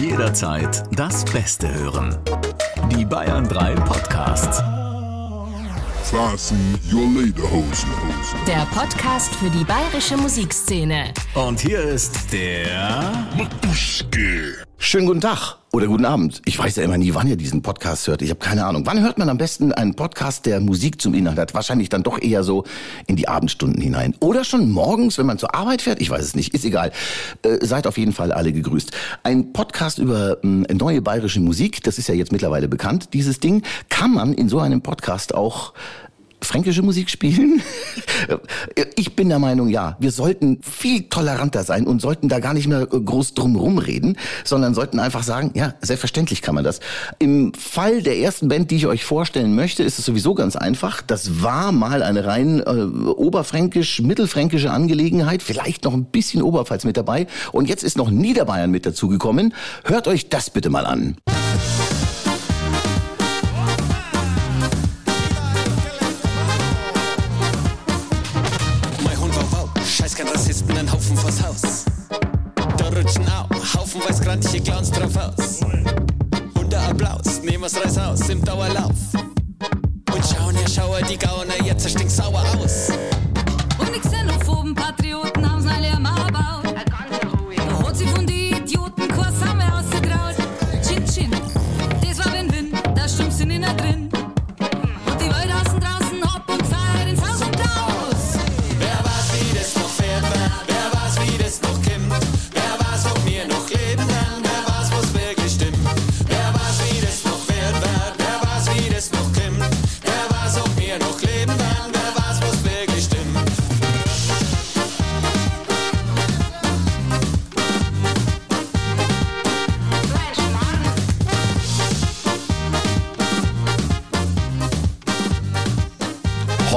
[0.00, 2.16] Jederzeit das Beste hören.
[2.90, 4.62] Die Bayern 3 Podcasts.
[6.04, 7.90] Fasten your Lederhosen.
[8.46, 11.12] Der Podcast für die bayerische Musikszene.
[11.34, 14.64] Und hier ist der Matuschke.
[14.82, 16.40] Schönen guten Tag oder guten Abend.
[16.46, 18.22] Ich weiß ja immer nie, wann ihr diesen Podcast hört.
[18.22, 18.86] Ich habe keine Ahnung.
[18.86, 21.52] Wann hört man am besten einen Podcast, der Musik zum Inhalt hat?
[21.52, 22.64] Wahrscheinlich dann doch eher so
[23.06, 24.14] in die Abendstunden hinein.
[24.20, 26.00] Oder schon morgens, wenn man zur Arbeit fährt?
[26.00, 26.54] Ich weiß es nicht.
[26.54, 26.92] Ist egal.
[27.42, 28.90] Äh, seid auf jeden Fall alle gegrüßt.
[29.22, 33.62] Ein Podcast über ähm, neue bayerische Musik, das ist ja jetzt mittlerweile bekannt, dieses Ding,
[33.90, 35.74] kann man in so einem Podcast auch
[36.42, 37.62] fränkische Musik spielen?
[38.96, 39.96] Ich bin der Meinung, ja.
[39.98, 44.74] Wir sollten viel toleranter sein und sollten da gar nicht mehr groß drum reden, sondern
[44.74, 46.80] sollten einfach sagen, ja, selbstverständlich kann man das.
[47.18, 51.02] Im Fall der ersten Band, die ich euch vorstellen möchte, ist es sowieso ganz einfach.
[51.02, 52.70] Das war mal eine rein äh,
[53.10, 57.26] oberfränkisch, mittelfränkische Angelegenheit, vielleicht noch ein bisschen Oberpfalz mit dabei.
[57.52, 59.54] Und jetzt ist noch Niederbayern mit dazugekommen.
[59.84, 61.16] Hört euch das bitte mal an.
[74.30, 75.60] Grantige Clowns drauf aus.
[76.56, 78.94] Hunde Applaus, nehmen wir's Reis aus im Dauerlauf.
[80.14, 82.89] Und schauen her, schauer die Gauner, jetzt stinkt sauer aus.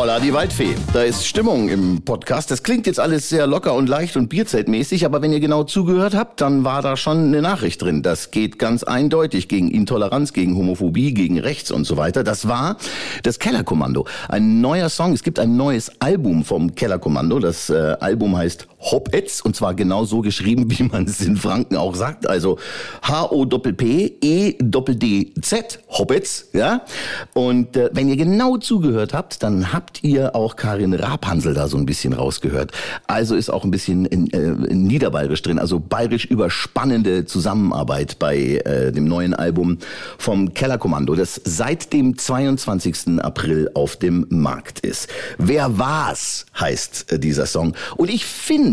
[0.04, 0.76] Holla die Waldfee.
[0.92, 2.52] Da ist Stimmung im Podcast.
[2.52, 6.14] Das klingt jetzt alles sehr locker und leicht und bierzeltmäßig, aber wenn ihr genau zugehört
[6.14, 8.04] habt, dann war da schon eine Nachricht drin.
[8.04, 12.26] Das geht ganz eindeutig gegen Intoleranz, gegen Homophobie, gegen Rechts und so weiter.
[12.26, 12.76] Das war
[13.24, 14.06] das Kellerkommando.
[14.28, 15.14] Ein neuer Song.
[15.14, 17.40] Es gibt ein neues Album vom Kellerkommando.
[17.40, 21.78] Das äh, Album heißt Hopetz und zwar genau so geschrieben, wie man es in Franken
[21.78, 22.28] auch sagt.
[22.28, 22.58] Also
[23.04, 26.82] H-O-P-P, E-D-D-Z, Hopetz, ja.
[27.34, 31.78] Und äh, wenn ihr genau zugehört habt, dann habt ihr auch Karin Rapansel da so
[31.78, 32.72] ein bisschen rausgehört.
[33.08, 38.38] Also ist auch ein bisschen in, äh, in Niederbayerisch drin, also bayerisch überspannende Zusammenarbeit bei
[38.38, 39.78] äh, dem neuen Album
[40.18, 43.20] vom Kellerkommando, das seit dem 22.
[43.20, 45.10] April auf dem Markt ist.
[45.38, 47.74] Wer war's heißt äh, dieser Song.
[47.96, 48.73] Und ich finde,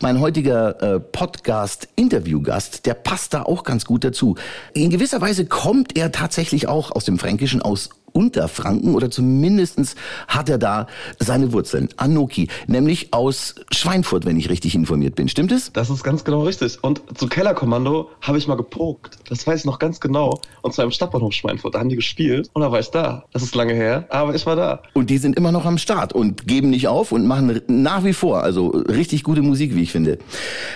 [0.00, 4.36] mein heutiger äh, Podcast-Interviewgast, der passt da auch ganz gut dazu.
[4.72, 9.94] In gewisser Weise kommt er tatsächlich auch aus dem Fränkischen, aus Unterfranken oder zumindestens
[10.28, 10.86] hat er da
[11.18, 11.88] seine Wurzeln.
[11.96, 15.28] Anoki, nämlich aus Schweinfurt, wenn ich richtig informiert bin.
[15.28, 15.72] Stimmt es?
[15.72, 16.82] Das ist ganz genau richtig.
[16.82, 19.18] Und zu Kellerkommando habe ich mal gepokt.
[19.28, 20.40] Das weiß ich noch ganz genau.
[20.62, 21.74] Und zwar im Stadtbahnhof Schweinfurt.
[21.74, 23.24] Da haben die gespielt und da war ich da.
[23.32, 24.82] Das ist lange her, aber ich war da.
[24.94, 28.12] Und die sind immer noch am Start und geben nicht auf und machen nach wie
[28.12, 30.18] vor, also richtig gute Musik, wie ich finde.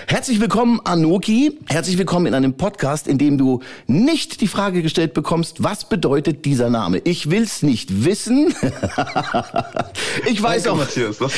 [0.07, 1.59] Herzlich willkommen, Anoki.
[1.67, 6.45] Herzlich willkommen in einem Podcast, in dem du nicht die Frage gestellt bekommst, was bedeutet
[6.45, 6.99] dieser Name?
[6.99, 8.53] Ich will's nicht wissen.
[10.25, 10.77] ich weiß Danke, auch.
[10.85, 11.17] Matthias.
[11.17, 11.33] Das,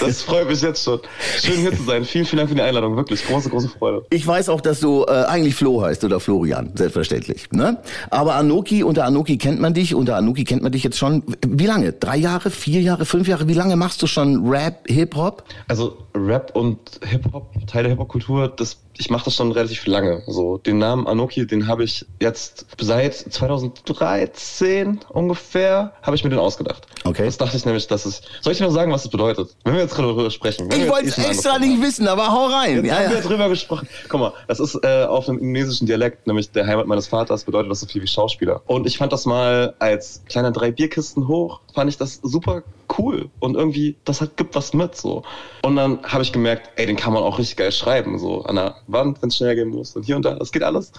[0.00, 1.00] das freut mich jetzt schon.
[1.40, 2.04] Schön hier zu sein.
[2.04, 2.96] Vielen, vielen Dank für die Einladung.
[2.96, 4.04] Wirklich große, große Freude.
[4.10, 7.50] Ich weiß auch, dass du äh, eigentlich Flo heißt oder Florian, selbstverständlich.
[7.52, 7.78] Ne?
[8.10, 11.66] Aber Anoki, unter Anoki kennt man dich, unter Anoki kennt man dich jetzt schon, wie
[11.66, 11.92] lange?
[11.92, 13.48] Drei Jahre, vier Jahre, fünf Jahre?
[13.48, 15.44] Wie lange machst du schon Rap, Hip-Hop?
[15.68, 20.22] Also Rap und Hip-Hop, Teil der Hip-Hop-Kultur, das, ich mache das schon relativ lange.
[20.26, 26.38] So, den Namen Anoki, den habe ich jetzt seit 2013 ungefähr, habe ich mir den
[26.38, 26.86] ausgedacht.
[27.04, 27.24] Okay.
[27.24, 28.22] Das dachte ich nämlich, dass es.
[28.40, 29.56] Soll ich dir mal sagen, was das bedeutet?
[29.64, 30.68] Wenn wir jetzt darüber sprechen.
[30.70, 32.76] Ich wir wollte eh es schon extra nicht wissen, aber hau rein.
[32.76, 33.22] Jetzt Ja, haben wir ja.
[33.22, 33.88] drüber gesprochen.
[34.08, 37.70] Guck mal, das ist äh, auf einem indonesischen Dialekt, nämlich der Heimat meines Vaters, bedeutet
[37.70, 38.62] das so viel wie Schauspieler.
[38.66, 42.62] Und ich fand das mal als kleiner drei Bierkisten hoch, fand ich das super
[42.98, 45.22] cool und irgendwie, das hat, gibt was mit so.
[45.62, 48.56] Und dann habe ich gemerkt, ey, den kann man auch richtig geil schreiben, so an
[48.56, 50.92] der Wand, wenn es schnell gehen muss und hier und da, das geht alles.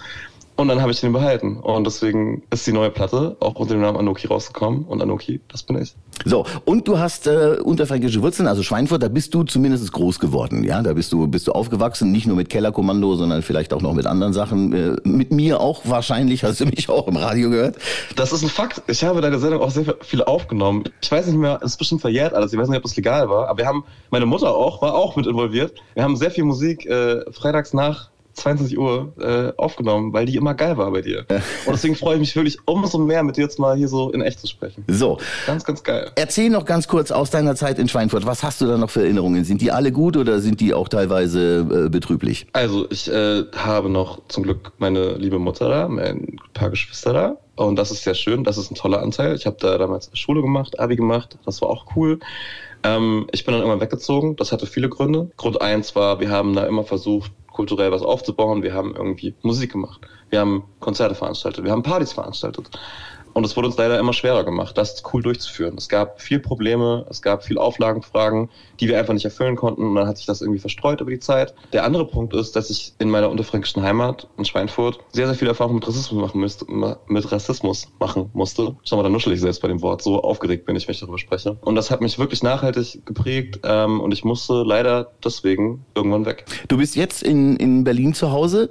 [0.56, 1.56] Und dann habe ich den behalten.
[1.56, 4.84] Und deswegen ist die neue Platte auch unter dem Namen Anoki rausgekommen.
[4.84, 5.94] Und Anoki, das bin ich.
[6.24, 10.62] So, und du hast äh, unterfränkische Wurzeln, also Schweinfurt, da bist du zumindest groß geworden,
[10.62, 10.80] ja?
[10.80, 14.06] Da bist du bist du aufgewachsen, nicht nur mit Kellerkommando, sondern vielleicht auch noch mit
[14.06, 14.72] anderen Sachen.
[14.72, 17.76] Äh, mit mir auch wahrscheinlich, hast du mich auch im Radio gehört.
[18.14, 18.80] Das ist ein Fakt.
[18.86, 20.84] Ich habe deine Sendung auch sehr viel aufgenommen.
[21.02, 22.52] Ich weiß nicht mehr, es ist bestimmt verjährt alles.
[22.52, 23.48] Ich weiß nicht, ob das legal war.
[23.48, 25.74] Aber wir haben, meine Mutter auch, war auch mit involviert.
[25.94, 30.54] Wir haben sehr viel Musik äh, freitags nach 22 Uhr äh, aufgenommen, weil die immer
[30.54, 31.26] geil war bei dir.
[31.66, 34.20] Und deswegen freue ich mich wirklich umso mehr, mit dir jetzt mal hier so in
[34.22, 34.84] echt zu sprechen.
[34.88, 36.10] So, Ganz, ganz geil.
[36.16, 38.26] erzähl noch ganz kurz aus deiner Zeit in Schweinfurt.
[38.26, 39.44] Was hast du da noch für Erinnerungen?
[39.44, 42.46] Sind die alle gut oder sind die auch teilweise äh, betrüblich?
[42.52, 47.36] Also, ich äh, habe noch zum Glück meine liebe Mutter da, ein paar Geschwister da.
[47.56, 49.36] Und das ist sehr schön, das ist ein toller Anteil.
[49.36, 52.18] Ich habe da damals Schule gemacht, Abi gemacht, das war auch cool.
[52.82, 55.30] Ähm, ich bin dann irgendwann weggezogen, das hatte viele Gründe.
[55.36, 58.62] Grund eins war, wir haben da immer versucht, kulturell was aufzubauen.
[58.62, 60.00] Wir haben irgendwie Musik gemacht.
[60.28, 61.64] Wir haben Konzerte veranstaltet.
[61.64, 62.68] Wir haben Partys veranstaltet.
[63.34, 65.74] Und es wurde uns leider immer schwerer gemacht, das cool durchzuführen.
[65.76, 68.48] Es gab viel Probleme, es gab viel Auflagenfragen,
[68.80, 69.82] die wir einfach nicht erfüllen konnten.
[69.82, 71.52] Und dann hat sich das irgendwie verstreut über die Zeit.
[71.72, 75.48] Der andere Punkt ist, dass ich in meiner unterfränkischen Heimat in Schweinfurt sehr, sehr viel
[75.48, 76.66] Erfahrung mit Rassismus machen müsste,
[77.08, 78.76] mit Rassismus machen musste.
[78.84, 80.02] Schau mal, da nuschel ich selbst bei dem Wort.
[80.02, 81.56] So aufgeregt bin ich, wenn ich darüber spreche.
[81.60, 83.60] Und das hat mich wirklich nachhaltig geprägt.
[83.64, 86.44] Ähm, und ich musste leider deswegen irgendwann weg.
[86.68, 88.70] Du bist jetzt in, in Berlin zu Hause.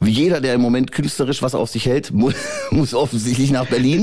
[0.00, 2.30] Wie jeder, der im Moment künstlerisch was auf sich hält, mu
[2.70, 3.99] muss offensichtlich nach Berlin.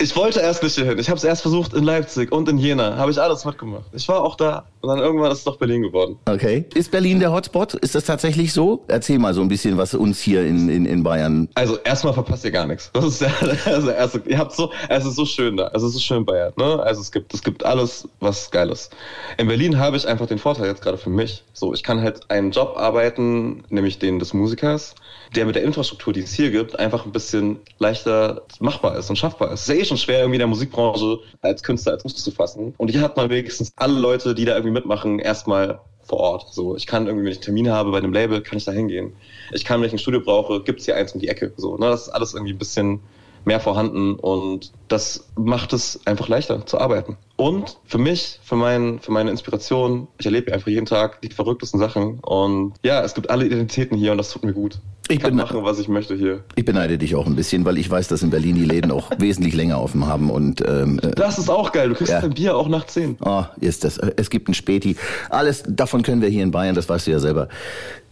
[0.00, 0.96] Ich wollte erst nicht hierhin.
[0.98, 2.96] Ich habe es erst versucht in Leipzig und in Jena.
[2.96, 3.86] Habe ich alles mitgemacht.
[3.92, 4.66] Ich war auch da.
[4.80, 6.16] Und dann irgendwann ist es doch Berlin geworden.
[6.26, 6.66] Okay.
[6.74, 7.74] Ist Berlin der Hotspot?
[7.74, 8.84] Ist das tatsächlich so?
[8.86, 11.48] Erzähl mal so ein bisschen, was uns hier in, in, in Bayern.
[11.54, 12.90] Also erstmal verpasst ihr gar nichts.
[12.92, 13.32] Das ist der,
[13.66, 14.22] also erste.
[14.26, 15.68] Ihr habt so, es ist so schön da.
[15.74, 16.52] Es ist so schön in Bayern.
[16.56, 16.80] Ne?
[16.80, 18.94] Also es gibt, es gibt alles, was geil ist.
[19.36, 21.42] In Berlin habe ich einfach den Vorteil jetzt gerade für mich.
[21.52, 24.94] So, ich kann halt einen Job arbeiten, nämlich den des Musikers,
[25.34, 29.16] der mit der Infrastruktur, die es hier gibt, einfach ein bisschen leichter machbar ist und
[29.16, 29.62] schaffbar ist.
[29.62, 32.74] Es ist eh schon schwer, irgendwie in der Musikbranche als Künstler als Fuß zu fassen.
[32.78, 36.46] Und hier hat man wenigstens alle Leute, die da irgendwie mitmachen, erstmal vor Ort.
[36.50, 39.12] So, ich kann irgendwie, wenn ich Termine habe bei einem Label, kann ich da hingehen.
[39.52, 41.52] Ich kann, wenn ich ein Studio brauche, gibt es hier eins um die Ecke.
[41.56, 41.86] So, ne?
[41.90, 43.00] Das ist alles irgendwie ein bisschen
[43.44, 47.16] mehr vorhanden und das macht es einfach leichter zu arbeiten.
[47.36, 51.78] Und für mich, für, mein, für meine Inspiration, ich erlebe einfach jeden Tag die verrücktesten
[51.78, 54.78] Sachen und ja, es gibt alle Identitäten hier und das tut mir gut.
[55.10, 56.42] Ich kann bin- machen, was ich möchte hier.
[56.56, 59.10] Ich beneide dich auch ein bisschen, weil ich weiß, dass in Berlin die Läden auch
[59.18, 61.88] wesentlich länger offen haben und ähm, äh, Das ist auch geil.
[61.90, 62.20] Du kriegst Ja.
[62.20, 63.16] dein Bier auch nach 10.
[63.24, 63.98] Oh, ist das.
[63.98, 64.96] Es gibt ein Späti.
[65.30, 67.48] Alles davon können wir hier in Bayern, das weißt du ja selber,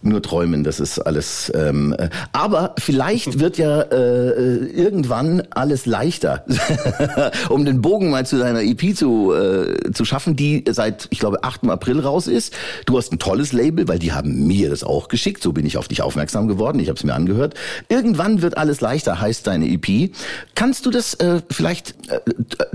[0.02, 0.62] nur träumen.
[0.64, 1.52] Das ist alles.
[1.54, 6.44] Ähm, äh, aber vielleicht wird ja äh, irgendwann alles leichter,
[7.48, 11.42] um den Bogen mal zu deiner EP zu, äh, zu schaffen, die seit, ich glaube,
[11.42, 11.68] 8.
[11.68, 12.52] April raus ist.
[12.86, 15.42] Du hast ein tolles Label, weil die haben mir das auch geschickt.
[15.42, 16.78] So bin ich auf dich aufmerksam geworden.
[16.78, 17.54] Ich habe es mir angehört.
[17.88, 20.10] Irgendwann wird alles leichter, heißt deine EP.
[20.54, 22.20] Kannst du das äh, vielleicht äh,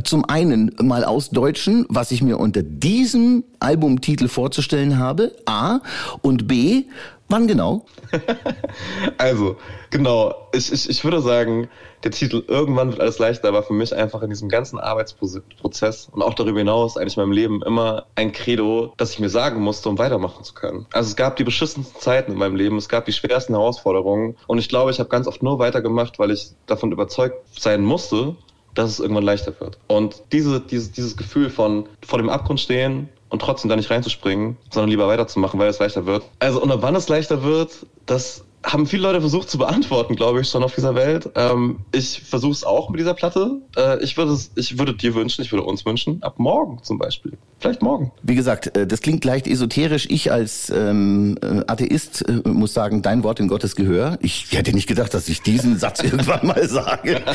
[0.03, 5.33] zum einen mal ausdeutschen, was ich mir unter diesem Albumtitel vorzustellen habe?
[5.45, 5.79] A.
[6.21, 6.83] Und B.
[7.31, 7.85] Wann genau?
[9.17, 9.55] Also,
[9.89, 10.35] genau.
[10.53, 11.69] Ich, ich, ich würde sagen,
[12.03, 16.21] der Titel Irgendwann wird alles leichter war für mich einfach in diesem ganzen Arbeitsprozess und
[16.21, 19.87] auch darüber hinaus eigentlich in meinem Leben immer ein Credo, das ich mir sagen musste,
[19.87, 20.87] um weitermachen zu können.
[20.91, 24.57] Also es gab die beschissensten Zeiten in meinem Leben, es gab die schwersten Herausforderungen und
[24.57, 28.35] ich glaube, ich habe ganz oft nur weitergemacht, weil ich davon überzeugt sein musste,
[28.73, 29.77] dass es irgendwann leichter wird.
[29.87, 34.57] Und diese, dieses, dieses Gefühl von vor dem Abgrund stehen und trotzdem da nicht reinzuspringen,
[34.69, 36.23] sondern lieber weiterzumachen, weil es leichter wird.
[36.39, 40.49] Also, und wann es leichter wird, das haben viele Leute versucht zu beantworten, glaube ich,
[40.49, 41.29] schon auf dieser Welt.
[41.35, 43.59] Ähm, ich versuche es auch mit dieser Platte.
[43.75, 46.99] Äh, ich, würde es, ich würde dir wünschen, ich würde uns wünschen, ab morgen zum
[46.99, 47.33] Beispiel.
[47.59, 48.11] Vielleicht morgen.
[48.21, 50.05] Wie gesagt, äh, das klingt leicht esoterisch.
[50.09, 54.19] Ich als ähm, äh, Atheist äh, muss sagen, dein Wort in Gottes Gehör.
[54.21, 57.21] Ich hätte nicht gedacht, dass ich diesen Satz irgendwann mal sage.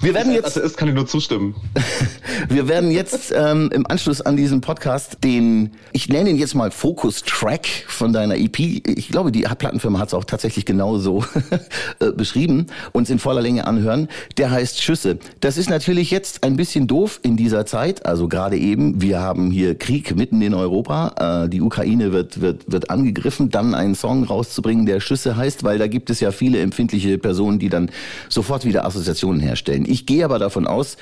[0.00, 1.56] Wir werden jetzt Also, es kann ich nur zustimmen.
[2.48, 6.70] Wir werden jetzt ähm, im Anschluss an diesen Podcast den, ich nenne ihn jetzt mal
[6.70, 11.24] Focus-Track von deiner EP, ich glaube, die Plattenfirma hat es auch tatsächlich genau so
[11.98, 14.08] äh, beschrieben, uns in voller Länge anhören.
[14.36, 15.18] Der heißt Schüsse.
[15.40, 19.50] Das ist natürlich jetzt ein bisschen doof in dieser Zeit, also gerade eben, wir haben
[19.50, 24.22] hier Krieg mitten in Europa, äh, die Ukraine wird, wird, wird angegriffen, dann einen Song
[24.22, 27.90] rauszubringen, der Schüsse heißt, weil da gibt es ja viele empfindliche Personen, die dann
[28.28, 29.87] sofort wieder Assoziationen herstellen.
[29.88, 30.96] Ich gehe aber davon aus,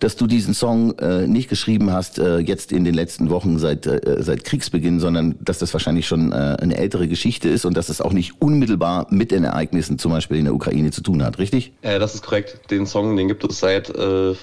[0.00, 3.86] dass du diesen Song äh, nicht geschrieben hast äh, jetzt in den letzten Wochen seit
[3.86, 7.88] äh, seit Kriegsbeginn, sondern dass das wahrscheinlich schon äh, eine ältere Geschichte ist und dass
[7.88, 11.38] es auch nicht unmittelbar mit den Ereignissen zum Beispiel in der Ukraine zu tun hat,
[11.38, 11.72] richtig?
[11.82, 12.70] Äh, das ist korrekt.
[12.70, 14.34] Den Song, den gibt es seit äh,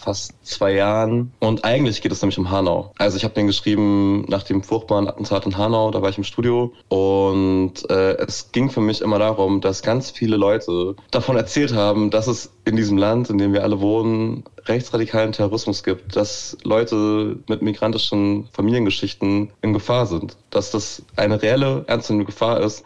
[0.00, 1.32] fast zwei Jahren.
[1.38, 2.92] Und eigentlich geht es nämlich um Hanau.
[2.98, 5.90] Also ich habe den geschrieben nach dem furchtbaren Attentat in Hanau.
[5.90, 6.72] Da war ich im Studio.
[6.88, 12.10] Und äh, es ging für mich immer darum, dass ganz viele Leute davon erzählt haben,
[12.10, 17.38] dass es in diesem Land, in dem wir alle wohnen, rechtsradikalen Terrorismus gibt, dass Leute
[17.48, 22.84] mit migrantischen Familiengeschichten in Gefahr sind, dass das eine reelle, ernstzunehmende Gefahr ist,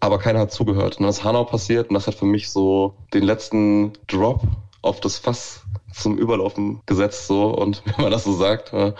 [0.00, 0.96] aber keiner hat zugehört.
[0.96, 4.42] Und dann ist Hanau passiert und das hat für mich so den letzten Drop
[4.86, 5.62] auf das Fass
[5.92, 8.72] zum Überlaufen gesetzt, so und wenn man das so sagt.
[8.72, 8.94] Ja.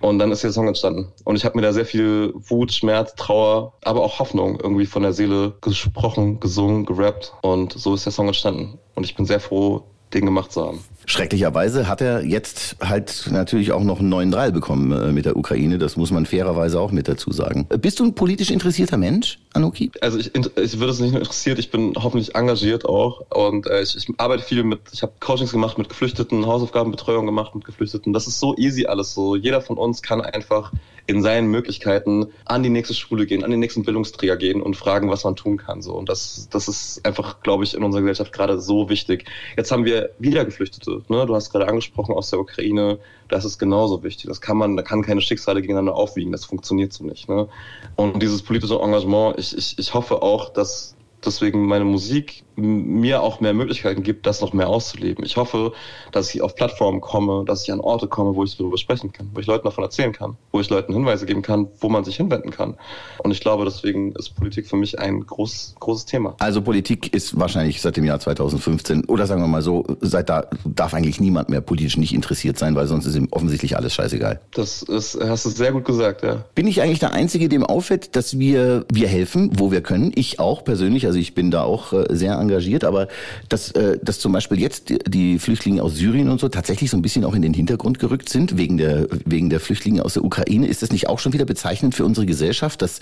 [0.00, 1.12] Und dann ist der Song entstanden.
[1.24, 5.02] Und ich habe mir da sehr viel Wut, Schmerz, Trauer, aber auch Hoffnung irgendwie von
[5.02, 7.34] der Seele gesprochen, gesungen, gerappt.
[7.42, 8.78] Und so ist der Song entstanden.
[8.94, 10.84] Und ich bin sehr froh, den gemacht zu haben.
[11.06, 15.36] Schrecklicherweise hat er jetzt halt natürlich auch noch einen neuen Drall bekommen äh, mit der
[15.36, 15.78] Ukraine.
[15.78, 17.66] Das muss man fairerweise auch mit dazu sagen.
[17.80, 19.90] Bist du ein politisch interessierter Mensch, Anoki?
[20.00, 23.82] Also ich, ich würde es nicht nur interessiert, ich bin hoffentlich engagiert auch und äh,
[23.82, 28.12] ich, ich arbeite viel mit, ich habe Coachings gemacht mit Geflüchteten, Hausaufgabenbetreuung gemacht mit Geflüchteten.
[28.12, 29.36] Das ist so easy alles so.
[29.36, 30.72] Jeder von uns kann einfach
[31.06, 35.10] in seinen Möglichkeiten an die nächste Schule gehen, an den nächsten Bildungsträger gehen und fragen,
[35.10, 35.82] was man tun kann.
[35.82, 35.94] So.
[35.94, 39.24] Und das, das ist einfach, glaube ich, in unserer Gesellschaft gerade so wichtig.
[39.56, 40.91] Jetzt haben wir wieder Geflüchtete.
[41.08, 41.26] Ne?
[41.26, 42.98] Du hast gerade angesprochen aus der Ukraine.
[43.28, 44.26] Das ist genauso wichtig.
[44.28, 46.32] Das kann man, da kann keine Schicksale gegeneinander aufwiegen.
[46.32, 47.28] Das funktioniert so nicht.
[47.28, 47.48] Ne?
[47.96, 53.40] Und dieses politische Engagement, ich, ich, ich hoffe auch, dass deswegen meine Musik mir auch
[53.40, 55.24] mehr Möglichkeiten gibt, das noch mehr auszuleben.
[55.24, 55.72] Ich hoffe,
[56.12, 59.30] dass ich auf Plattformen komme, dass ich an Orte komme, wo ich darüber sprechen kann,
[59.34, 62.16] wo ich Leuten davon erzählen kann, wo ich Leuten Hinweise geben kann, wo man sich
[62.16, 62.76] hinwenden kann.
[63.18, 66.34] Und ich glaube, deswegen ist Politik für mich ein groß, großes Thema.
[66.38, 70.46] Also Politik ist wahrscheinlich seit dem Jahr 2015 oder sagen wir mal so, seit da
[70.64, 74.40] darf eigentlich niemand mehr politisch nicht interessiert sein, weil sonst ist ihm offensichtlich alles scheißegal.
[74.52, 76.44] Das ist, hast du sehr gut gesagt, ja.
[76.54, 80.12] Bin ich eigentlich der Einzige, dem auffällt, dass wir, wir helfen, wo wir können?
[80.14, 83.08] Ich auch persönlich, also ich bin da auch äh, sehr engagiert, aber
[83.48, 87.02] dass, äh, dass zum Beispiel jetzt die, Flüchtlinge aus Syrien und so tatsächlich so ein
[87.02, 90.66] bisschen auch in den Hintergrund gerückt sind, wegen der, wegen der Flüchtlinge aus der Ukraine,
[90.66, 93.00] ist das nicht auch schon wieder bezeichnend für unsere Gesellschaft, dass,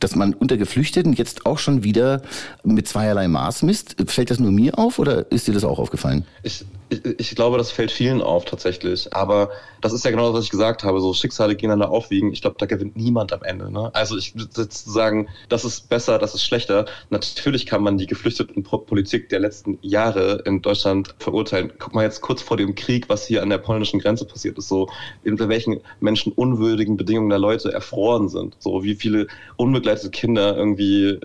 [0.00, 2.22] dass man unter Geflüchteten jetzt auch schon wieder
[2.62, 3.96] mit zweierlei Maß misst?
[4.06, 6.24] Fällt das nur mir auf oder ist dir das auch aufgefallen?
[6.42, 9.12] Ich, ich, glaube, das fällt vielen auf tatsächlich.
[9.14, 11.00] Aber das ist ja genau das, was ich gesagt habe.
[11.00, 12.32] So Schicksale gegeneinander aufwiegen.
[12.32, 13.70] Ich glaube, da gewinnt niemand am Ende.
[13.70, 13.90] Ne?
[13.94, 16.86] Also ich würde sagen, das ist besser, das ist schlechter.
[17.10, 21.72] Natürlich kann man die geflüchteten Politik der letzten Jahre in Deutschland verurteilen.
[21.78, 24.68] Guck mal jetzt kurz vor dem Krieg, was hier an der polnischen Grenze passiert ist.
[24.68, 24.88] So
[25.24, 28.56] unter welchen menschenunwürdigen Bedingungen da Leute erfroren sind.
[28.58, 31.20] So wie viele unbegleitete Kinder irgendwie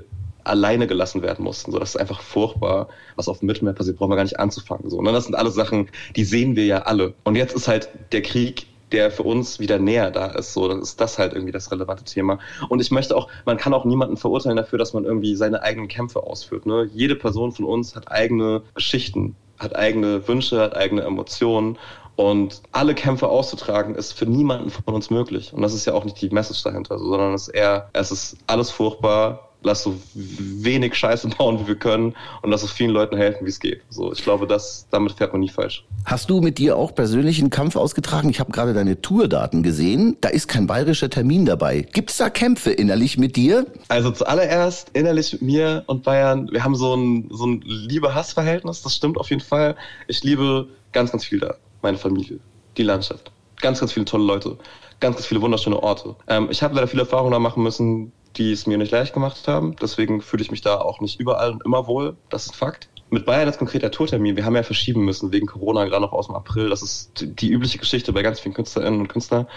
[0.47, 1.71] alleine gelassen werden mussten.
[1.71, 4.89] So, das ist einfach furchtbar, was auf dem Mittelmeer passiert, brauchen wir gar nicht anzufangen.
[4.89, 5.11] So, ne?
[5.11, 7.13] das sind alles Sachen, die sehen wir ja alle.
[7.23, 10.53] Und jetzt ist halt der Krieg der für uns wieder näher da ist.
[10.53, 12.39] So, dann ist das halt irgendwie das relevante Thema.
[12.69, 15.87] Und ich möchte auch, man kann auch niemanden verurteilen dafür, dass man irgendwie seine eigenen
[15.87, 16.65] Kämpfe ausführt.
[16.65, 16.89] Ne?
[16.93, 21.77] Jede Person von uns hat eigene Geschichten, hat eigene Wünsche, hat eigene Emotionen.
[22.15, 25.53] Und alle Kämpfe auszutragen, ist für niemanden von uns möglich.
[25.53, 28.37] Und das ist ja auch nicht die Message dahinter, sondern es ist eher, es ist
[28.47, 33.15] alles furchtbar, lass so wenig Scheiße bauen, wie wir können und lass so vielen Leuten
[33.17, 33.81] helfen, wie es geht.
[33.89, 35.85] So, ich glaube, das, damit fährt man nie falsch.
[36.05, 38.29] Hast du mit dir auch persönlich einen Kampf ausgetragen?
[38.29, 40.17] Ich habe gerade deine Tourdaten gesehen.
[40.21, 41.81] Da ist kein bayerischer Termin dabei.
[41.81, 43.67] Gibt es da Kämpfe innerlich mit dir?
[43.89, 46.49] Also zuallererst innerlich mit mir und Bayern.
[46.51, 48.81] Wir haben so ein, so ein Liebe-Hass-Verhältnis.
[48.81, 49.75] Das stimmt auf jeden Fall.
[50.07, 51.55] Ich liebe ganz, ganz viel da.
[51.81, 52.39] Meine Familie,
[52.77, 53.31] die Landschaft.
[53.61, 54.57] Ganz, ganz viele tolle Leute.
[54.99, 56.15] Ganz, ganz viele wunderschöne Orte.
[56.27, 59.47] Ähm, ich habe leider viele Erfahrungen da machen müssen, die es mir nicht leicht gemacht
[59.47, 59.75] haben.
[59.81, 62.15] Deswegen fühle ich mich da auch nicht überall und immer wohl.
[62.29, 62.89] Das ist ein Fakt.
[63.09, 66.27] Mit Bayern als konkreter Tourtermin, wir haben ja verschieben müssen wegen Corona, gerade noch aus
[66.27, 66.69] dem April.
[66.69, 69.47] Das ist die übliche Geschichte bei ganz vielen Künstlerinnen und Künstlern.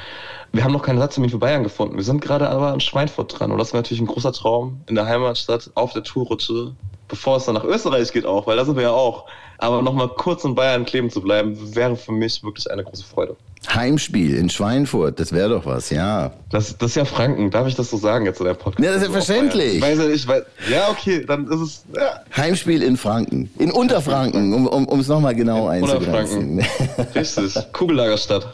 [0.53, 1.97] Wir haben noch keinen Ersatztermin für Bayern gefunden.
[1.97, 3.51] Wir sind gerade aber in Schweinfurt dran.
[3.51, 6.77] Und das wäre natürlich ein großer Traum in der Heimatstadt auf der Tourrutsche,
[7.09, 9.27] bevor es dann nach Österreich geht auch, weil da sind wir ja auch.
[9.61, 13.37] Aber nochmal kurz in Bayern kleben zu bleiben, wäre für mich wirklich eine große Freude.
[13.69, 16.33] Heimspiel in Schweinfurt, das wäre doch was, ja.
[16.51, 18.83] Das, das ist ja Franken, darf ich das so sagen jetzt in der Podcast?
[18.83, 19.75] Ja, das ist ja verständlich.
[19.75, 21.85] Ich weiß, ich weiß, ja, okay, dann ist es.
[21.95, 22.21] Ja.
[22.35, 26.59] Heimspiel in Franken, in Unterfranken, um, um, um es nochmal genau einzugrenzen.
[26.59, 28.49] Unterfranken, richtig, Kugellagerstadt.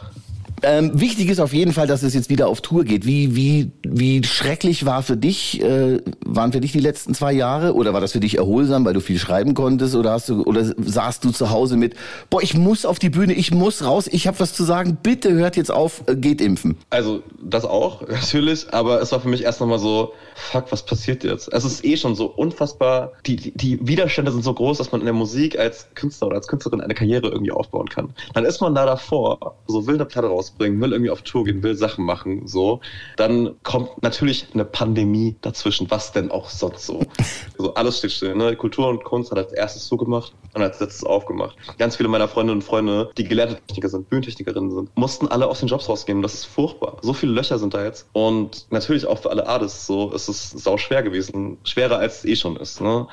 [0.63, 3.05] Ähm, wichtig ist auf jeden Fall, dass es jetzt wieder auf Tour geht.
[3.05, 7.75] Wie, wie, wie schrecklich war für dich, äh, waren für dich die letzten zwei Jahre?
[7.75, 9.95] Oder war das für dich erholsam, weil du viel schreiben konntest?
[9.95, 11.95] Oder hast du, oder saßt du zu Hause mit,
[12.29, 15.31] boah, ich muss auf die Bühne, ich muss raus, ich habe was zu sagen, bitte
[15.33, 16.77] hört jetzt auf, äh, geht impfen?
[16.89, 21.23] Also, das auch, natürlich, aber es war für mich erst nochmal so, fuck, was passiert
[21.23, 21.53] jetzt?
[21.53, 25.01] Es ist eh schon so unfassbar, die, die, die Widerstände sind so groß, dass man
[25.01, 28.09] in der Musik als Künstler oder als Künstlerin eine Karriere irgendwie aufbauen kann.
[28.33, 31.45] Dann ist man da davor, so will eine Platte raus rausbringen, will irgendwie auf Tour
[31.45, 32.81] gehen, will Sachen machen, so,
[33.15, 35.89] dann kommt natürlich eine Pandemie dazwischen.
[35.89, 37.01] Was denn auch sonst so?
[37.59, 38.35] Also alles steht still.
[38.35, 38.55] Ne?
[38.55, 41.55] Kultur und Kunst hat als erstes zugemacht und als letztes aufgemacht.
[41.79, 45.59] Ganz viele meiner Freundinnen und Freunde, die gelehrte Techniker sind, Bühnentechnikerinnen sind, mussten alle aus
[45.59, 46.21] den Jobs rausgehen.
[46.21, 46.97] Das ist furchtbar.
[47.01, 48.07] So viele Löcher sind da jetzt.
[48.13, 51.57] Und natürlich auch für alle Artists so ist es sau schwer gewesen.
[51.63, 52.79] Schwerer als es eh schon ist.
[52.79, 53.07] Ne?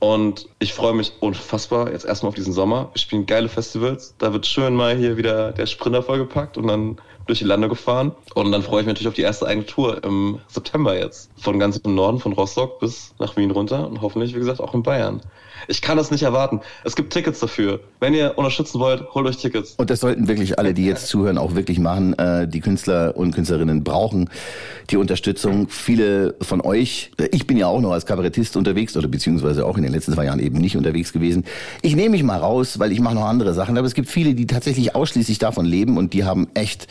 [0.00, 2.90] Und ich freue mich unfassbar jetzt erstmal auf diesen Sommer.
[2.92, 4.14] Wir spielen geile Festivals.
[4.18, 8.12] Da wird schön mal hier wieder der Sprinter vollgepackt und dann durch die Lande gefahren.
[8.34, 11.30] Und dann freue ich mich natürlich auf die erste eigene Tour im September jetzt.
[11.36, 14.74] Von ganz im Norden, von Rostock bis nach Wien runter und hoffentlich, wie gesagt, auch
[14.74, 15.20] in Bayern.
[15.66, 16.60] Ich kann das nicht erwarten.
[16.84, 17.80] Es gibt Tickets dafür.
[18.00, 19.74] Wenn ihr unterstützen wollt, holt euch Tickets.
[19.76, 22.16] Und das sollten wirklich alle, die jetzt zuhören, auch wirklich machen.
[22.18, 24.30] Äh, Die Künstler und Künstlerinnen brauchen
[24.90, 25.68] die Unterstützung.
[25.68, 29.76] Viele von euch, äh, ich bin ja auch noch als Kabarettist unterwegs oder beziehungsweise auch
[29.76, 31.44] in den letzten zwei Jahren eben nicht unterwegs gewesen.
[31.82, 33.76] Ich nehme mich mal raus, weil ich mache noch andere Sachen.
[33.76, 36.86] Aber es gibt viele, die tatsächlich ausschließlich davon leben und die haben echt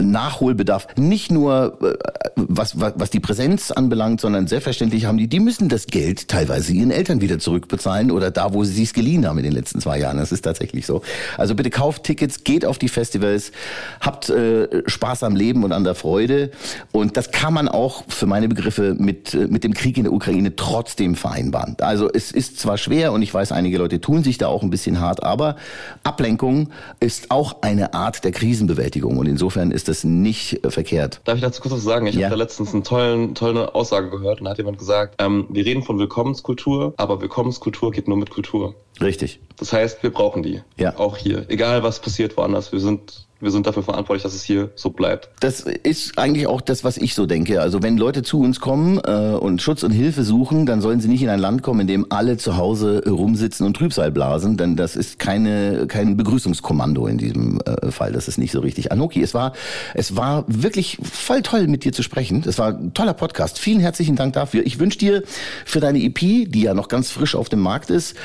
[0.00, 0.86] Nachholbedarf.
[0.96, 1.94] Nicht nur äh,
[2.36, 6.72] was, was, was die Präsenz anbelangt, sondern selbstverständlich haben die, die müssen das Geld teilweise
[6.72, 9.98] ihren Eltern wieder zurückbezahlen oder da, wo sie es geliehen haben in den letzten zwei
[9.98, 10.18] Jahren.
[10.18, 11.02] Das ist tatsächlich so.
[11.38, 13.52] Also bitte kauft Tickets, geht auf die Festivals,
[14.00, 16.50] habt äh, Spaß am Leben und an der Freude.
[16.92, 20.12] Und das kann man auch für meine Begriffe mit, äh, mit dem Krieg in der
[20.12, 21.76] Ukraine trotzdem vereinbaren.
[21.80, 24.70] Also es ist zwar schwer und ich weiß, einige Leute tun sich da auch ein
[24.70, 25.56] bisschen hart, aber
[26.02, 31.20] Ablenkung ist auch eine Art der Krisenbewältigung und insofern ist das nicht äh, verkehrt.
[31.24, 32.06] Darf ich dazu kurz was sagen?
[32.06, 32.26] Ich Ja.
[32.28, 35.64] habe da letztens eine tollen, tolle Aussage gehört und da hat jemand gesagt, ähm, wir
[35.64, 38.74] reden von Willkommenskultur, aber Willkommenskultur geht nur mit Kultur.
[39.00, 39.40] Richtig.
[39.58, 40.60] Das heißt, wir brauchen die.
[40.76, 40.96] Ja.
[40.98, 41.44] Auch hier.
[41.48, 42.72] Egal was passiert woanders.
[42.72, 45.28] Wir sind, wir sind dafür verantwortlich, dass es hier so bleibt.
[45.40, 47.60] Das ist eigentlich auch das, was ich so denke.
[47.60, 51.08] Also wenn Leute zu uns kommen äh, und Schutz und Hilfe suchen, dann sollen sie
[51.08, 54.76] nicht in ein Land kommen, in dem alle zu Hause rumsitzen und Trübsal blasen, denn
[54.76, 58.12] das ist keine kein Begrüßungskommando in diesem äh, Fall.
[58.12, 58.90] Das ist nicht so richtig.
[58.92, 59.52] Anoki, es war
[59.92, 62.42] es war wirklich voll toll mit dir zu sprechen.
[62.46, 63.58] Es war ein toller Podcast.
[63.58, 64.64] Vielen herzlichen Dank dafür.
[64.66, 65.22] Ich wünsche dir
[65.66, 68.16] für deine EP, die ja noch ganz frisch auf dem Markt ist,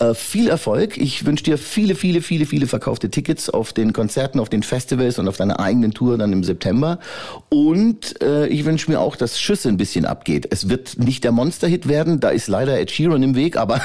[0.00, 0.96] äh, viel Erfolg.
[0.98, 5.18] Ich wünsche dir viele, viele, viele, viele verkaufte Tickets auf den Konzerten, auf den Festivals
[5.18, 6.98] und auf deiner eigenen Tour dann im September.
[7.48, 10.48] Und äh, ich wünsche mir auch, dass Schüsse ein bisschen abgeht.
[10.50, 13.80] Es wird nicht der Monster-Hit werden, da ist leider Ed Sheeran im Weg, aber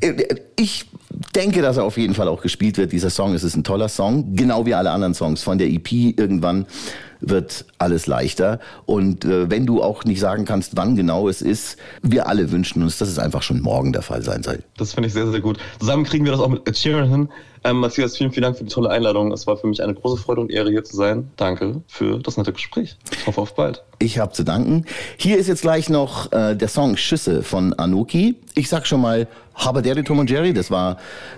[0.56, 0.86] ich
[1.34, 2.92] denke, dass er auf jeden Fall auch gespielt wird.
[2.92, 5.92] Dieser Song, es ist ein toller Song, genau wie alle anderen Songs von der EP
[5.92, 6.66] irgendwann
[7.22, 8.58] wird alles leichter.
[8.84, 12.82] Und äh, wenn du auch nicht sagen kannst, wann genau es ist, wir alle wünschen
[12.82, 14.62] uns, dass es einfach schon morgen der Fall sein soll.
[14.76, 15.58] Das finde ich sehr, sehr gut.
[15.78, 17.28] Zusammen kriegen wir das auch mit Ed Sheeran hin.
[17.64, 19.30] Ähm, Matthias, vielen, vielen Dank für die tolle Einladung.
[19.30, 21.30] Es war für mich eine große Freude und Ehre, hier zu sein.
[21.36, 22.96] Danke für das nette Gespräch.
[23.12, 23.84] Ich hoffe auf bald.
[24.00, 24.84] Ich habe zu danken.
[25.16, 28.34] Hier ist jetzt gleich noch äh, der Song Schüsse von Anuki.
[28.56, 30.52] Ich sag schon mal Haberderi Tom und Jerry.
[30.52, 30.96] Das war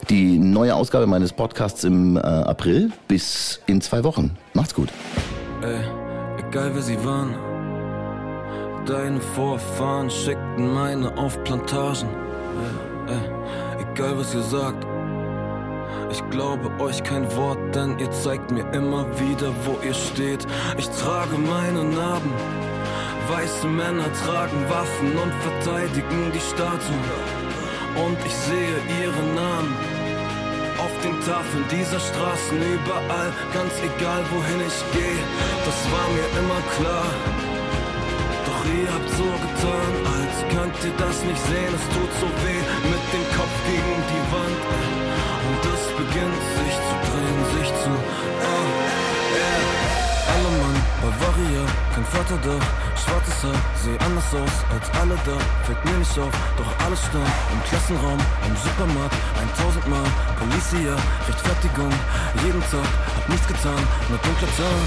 [0.08, 2.92] die neue Ausgabe meines Podcasts im äh, April.
[3.08, 4.36] Bis in zwei Wochen.
[4.52, 4.88] Macht's gut.
[5.62, 5.80] Ey,
[6.38, 7.34] egal wer sie waren.
[8.86, 12.08] Deine Vorfahren schickten meine auf Plantagen.
[13.08, 14.86] Ey, ey, egal was ihr sagt.
[16.10, 20.46] Ich glaube euch kein Wort, denn ihr zeigt mir immer wieder, wo ihr steht.
[20.78, 22.30] Ich trage meine Narben.
[23.28, 27.43] Weiße Männer tragen Waffen und verteidigen die Statuen.
[27.96, 29.74] Und ich sehe ihre Namen
[30.78, 35.22] auf den Tafeln dieser Straßen überall, ganz egal wohin ich gehe,
[35.64, 37.08] das war mir immer klar.
[38.46, 42.62] Doch ihr habt so getan, als könnt ihr das nicht sehen, es tut so weh,
[42.92, 44.62] mit dem Kopf gegen die Wand.
[45.48, 46.63] Und es beginnt sich
[51.14, 52.58] Mann, Bavaria, kein Vater da,
[52.96, 57.26] schwarzes Haar, seh anders aus als alle da, fällt mir nicht auf, doch alles stand
[57.52, 60.06] im Klassenraum, im Supermarkt, ein tausendmal,
[60.38, 60.96] Policia,
[61.28, 61.92] Rechtfertigung,
[62.44, 64.84] jeden Tag, hab nichts getan, nur dunkler Tag.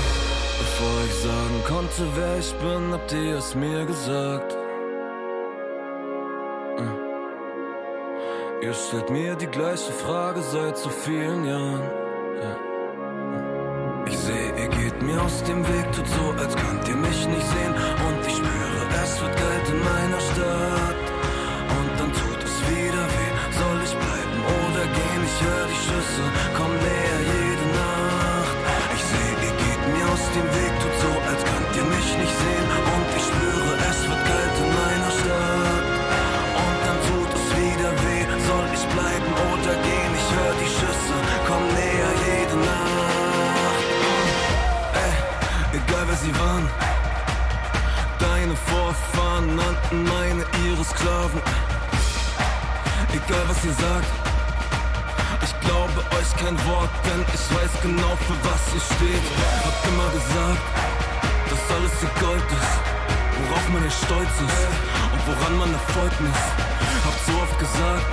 [0.60, 4.58] Bevor ich sagen konnte, wer ich bin, habt ihr es mir gesagt.
[8.62, 11.84] Ihr stellt mir die gleiche Frage seit so vielen Jahren.
[12.42, 12.77] Ja.
[15.08, 17.74] Mir aus dem Weg, tut so, als könnt ihr mich nicht sehen.
[18.08, 21.00] Und ich spüre, es wird kalt in meiner Stadt.
[21.78, 23.32] Und dann tut es wieder weh.
[23.60, 25.22] Soll ich bleiben oder gehen?
[25.30, 26.24] Ich höre die Schüsse,
[26.58, 26.97] komm näher
[58.98, 59.26] steht.
[59.66, 60.66] Habt immer gesagt,
[61.50, 62.76] dass alles hier Gold ist,
[63.38, 64.62] worauf man hier stolz ist
[65.14, 66.50] und woran man Erfolg misst.
[67.06, 68.08] Habt so oft gesagt,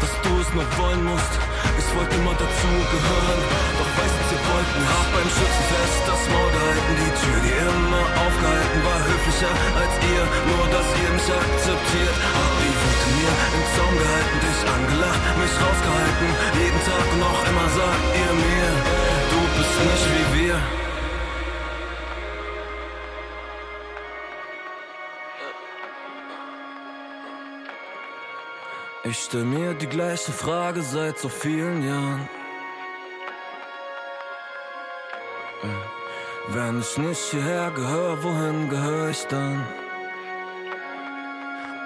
[0.00, 1.34] dass du es nur wollen musst.
[1.76, 3.40] Ich wollte immer dazugehören,
[3.78, 4.92] doch weiß es, ihr wollt nicht.
[4.92, 10.24] Hab beim Schützenfest das Maul gehalten, die Tür, die immer aufgehalten war, höflicher als ihr,
[10.48, 12.16] nur dass ihr mich akzeptiert.
[12.16, 16.28] Hab die Wut in mir im Zaum gehalten, dich angelacht, mich rausgehalten,
[16.60, 18.87] jeden Tag auch immer sagt ihr mir,
[19.78, 20.58] bist nicht wie wir.
[29.04, 32.28] Ich stell mir die gleiche Frage seit so vielen Jahren.
[36.48, 39.66] Wenn ich nicht hierher gehöre, wohin gehöre ich dann?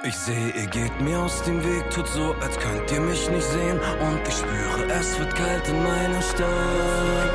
[0.04, 3.46] Ich sehe, ihr geht mir aus dem Weg, tut so, als könnt ihr mich nicht
[3.46, 3.78] sehen.
[4.00, 7.32] Und ich spüre, es wird kalt in meiner Stadt.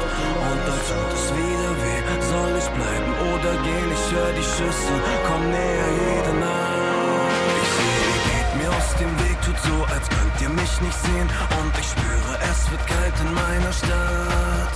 [0.52, 2.02] Und dann tut es wieder weh.
[2.28, 3.90] Soll ich bleiben oder gehen?
[3.96, 4.96] Ich höre die Schüsse,
[5.28, 7.32] komm näher jede Nacht.
[7.64, 11.00] Ich sehe, ihr geht mir aus dem Weg, tut so, als könnt ihr mich nicht
[11.08, 11.30] sehen.
[11.64, 14.74] Und ich spüre, es wird kalt in meiner Stadt.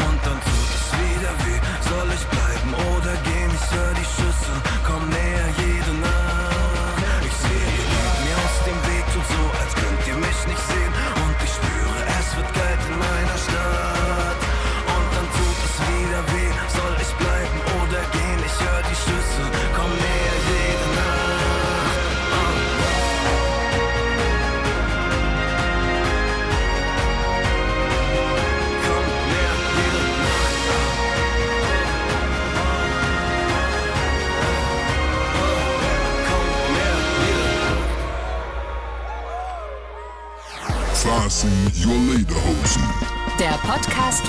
[0.00, 1.60] Und dann tut es wieder weh.
[1.92, 3.52] Soll ich bleiben oder gehen?
[3.52, 4.54] Ich höre die Schüsse,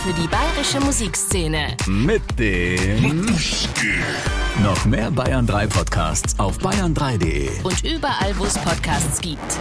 [0.06, 1.76] für die bayerische Musikszene.
[1.88, 3.26] Mit dem
[4.64, 7.50] noch mehr Bayern 3 Podcasts auf bayern3.de.
[7.64, 9.60] Und überall, wo es Podcasts gibt.